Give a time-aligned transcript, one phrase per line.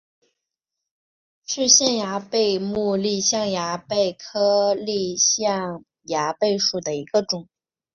[1.45, 7.47] 是象牙贝目丽象牙贝科丽象牙贝属的一种。